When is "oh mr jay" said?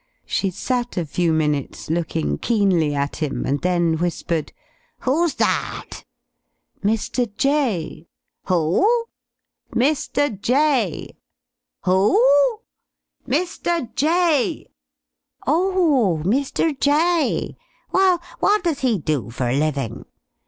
16.17-17.55